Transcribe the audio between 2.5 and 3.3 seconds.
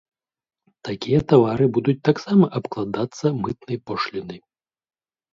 абкладацца